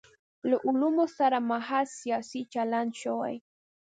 له 0.49 0.55
علومو 0.67 1.05
سره 1.17 1.37
محض 1.49 1.87
سیاسي 2.01 2.41
چلند 2.53 2.91
شوی. 3.01 3.35